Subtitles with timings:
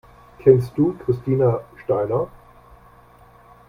[0.39, 2.27] Kennst du Christina Steiner?